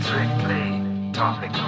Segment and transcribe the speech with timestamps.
[0.00, 1.62] Strictly topical.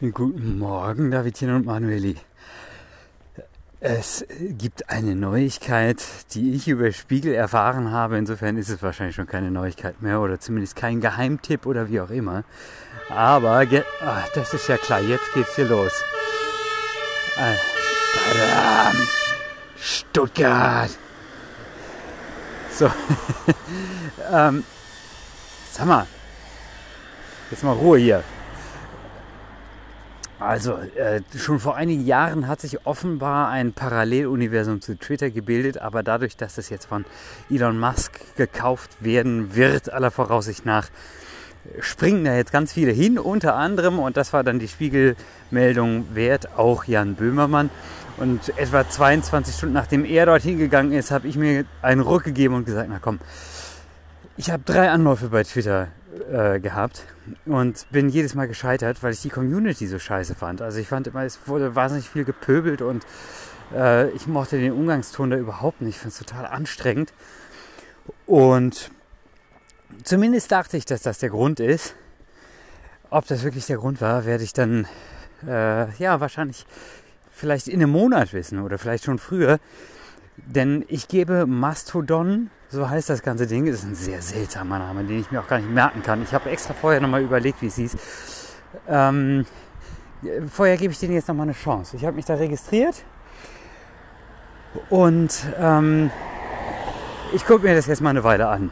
[0.00, 2.16] Guten Morgen, Davidchen und Manueli.
[3.78, 6.04] Es gibt eine Neuigkeit,
[6.34, 8.18] die ich über Spiegel erfahren habe.
[8.18, 12.10] Insofern ist es wahrscheinlich schon keine Neuigkeit mehr oder zumindest kein Geheimtipp oder wie auch
[12.10, 12.42] immer.
[13.08, 13.64] Aber
[14.00, 16.02] ach, das ist ja klar, jetzt geht's hier los.
[17.36, 18.96] Badam,
[19.76, 20.90] Stuttgart.
[22.78, 22.86] So.
[24.32, 24.62] ähm,
[25.72, 26.06] sag mal.
[27.50, 28.22] Jetzt mal Ruhe hier.
[30.38, 36.04] Also, äh, schon vor einigen Jahren hat sich offenbar ein Paralleluniversum zu Twitter gebildet, aber
[36.04, 37.04] dadurch, dass es jetzt von
[37.50, 40.88] Elon Musk gekauft werden wird, aller Voraussicht nach,
[41.80, 46.56] springen da jetzt ganz viele hin, unter anderem, und das war dann die Spiegelmeldung wert,
[46.56, 47.70] auch Jan Böhmermann.
[48.16, 52.54] Und etwa 22 Stunden nachdem er dort hingegangen ist, habe ich mir einen Ruck gegeben
[52.54, 53.20] und gesagt, na komm,
[54.36, 55.88] ich habe drei Anläufe bei Twitter
[56.32, 57.04] äh, gehabt
[57.46, 60.62] und bin jedes Mal gescheitert, weil ich die Community so scheiße fand.
[60.62, 63.04] Also ich fand immer, es wurde wahnsinnig viel gepöbelt und
[63.74, 65.96] äh, ich mochte den Umgangston da überhaupt nicht.
[65.96, 67.12] Ich fand es total anstrengend.
[68.26, 68.90] Und
[70.04, 71.94] zumindest dachte ich, dass das der Grund ist.
[73.10, 74.86] Ob das wirklich der Grund war, werde ich dann
[75.46, 76.66] äh, ja wahrscheinlich
[77.30, 79.58] vielleicht in einem Monat wissen oder vielleicht schon früher.
[80.36, 85.04] Denn ich gebe Mastodon, so heißt das ganze Ding, das ist ein sehr seltsamer Name,
[85.04, 86.22] den ich mir auch gar nicht merken kann.
[86.22, 87.96] Ich habe extra vorher nochmal überlegt, wie es hieß.
[88.86, 89.46] Ähm,
[90.50, 91.96] vorher gebe ich denen jetzt nochmal eine Chance.
[91.96, 93.04] Ich habe mich da registriert
[94.90, 96.10] und ähm,
[97.34, 98.70] ich gucke mir das jetzt mal eine Weile an.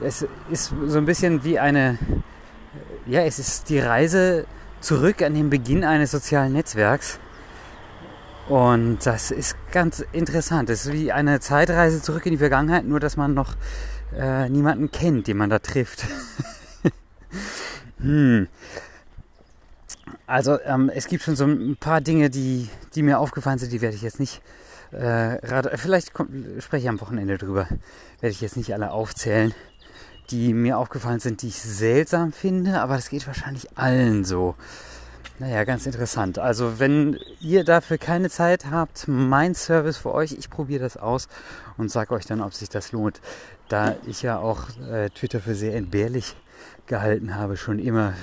[0.00, 1.98] Es ist so ein bisschen wie eine,
[3.06, 4.46] ja, es ist die Reise
[4.80, 7.18] zurück an den Beginn eines sozialen Netzwerks.
[8.48, 10.70] Und das ist ganz interessant.
[10.70, 13.56] Es ist wie eine Zeitreise zurück in die Vergangenheit, nur dass man noch
[14.16, 16.04] äh, niemanden kennt, den man da trifft.
[18.00, 18.46] hm.
[20.26, 23.80] Also ähm, es gibt schon so ein paar Dinge, die, die mir aufgefallen sind, die
[23.80, 24.42] werde ich jetzt nicht
[24.92, 25.38] äh,
[25.76, 26.30] vielleicht kommt,
[26.62, 27.66] spreche ich am Wochenende drüber,
[28.20, 29.54] werde ich jetzt nicht alle aufzählen
[30.30, 34.54] die mir aufgefallen sind, die ich seltsam finde, aber das geht wahrscheinlich allen so.
[35.40, 36.40] Naja, ganz interessant.
[36.40, 41.28] Also wenn ihr dafür keine Zeit habt, mein Service für euch, ich probiere das aus
[41.76, 43.20] und sage euch dann, ob sich das lohnt.
[43.68, 46.34] Da ich ja auch äh, Twitter für sehr entbehrlich
[46.88, 48.14] gehalten habe, schon immer,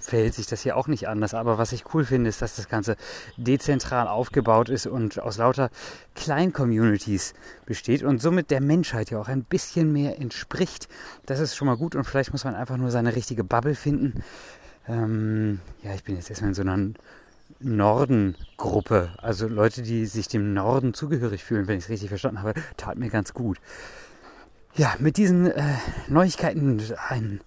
[0.00, 1.34] verhält sich das hier auch nicht anders.
[1.34, 2.96] Aber was ich cool finde, ist, dass das Ganze
[3.36, 5.70] dezentral aufgebaut ist und aus lauter
[6.14, 7.34] Klein-Communities
[7.66, 10.88] besteht und somit der Menschheit ja auch ein bisschen mehr entspricht.
[11.26, 14.22] Das ist schon mal gut und vielleicht muss man einfach nur seine richtige Bubble finden.
[14.88, 16.78] Ähm, ja, ich bin jetzt erstmal in so einer
[17.60, 22.54] Norden-Gruppe, also Leute, die sich dem Norden zugehörig fühlen, wenn ich es richtig verstanden habe,
[22.76, 23.58] tat mir ganz gut.
[24.74, 25.74] Ja, mit diesen äh,
[26.08, 27.40] Neuigkeiten ein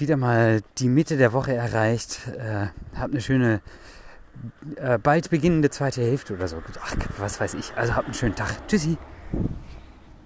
[0.00, 2.20] wieder mal die Mitte der Woche erreicht.
[2.28, 3.60] Äh, habt eine schöne,
[4.76, 6.62] äh, bald beginnende zweite Hälfte oder so.
[6.80, 7.72] Ach, was weiß ich.
[7.76, 8.66] Also habt einen schönen Tag.
[8.68, 8.96] Tschüssi.